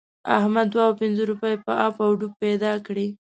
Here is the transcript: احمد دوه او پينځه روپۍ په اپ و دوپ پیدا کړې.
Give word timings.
احمد 0.37 0.67
دوه 0.73 0.83
او 0.87 0.93
پينځه 1.01 1.23
روپۍ 1.31 1.55
په 1.65 1.71
اپ 1.85 1.95
و 1.99 2.09
دوپ 2.19 2.33
پیدا 2.43 2.71
کړې. 2.85 3.07